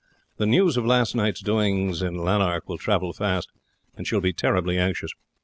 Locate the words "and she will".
3.95-4.21